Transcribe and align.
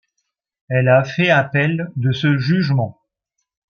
Elle 0.67 0.87
a 0.89 1.03
fait 1.03 1.29
appel 1.29 1.91
de 1.95 2.11
ce 2.11 2.35
jugement. 2.35 2.99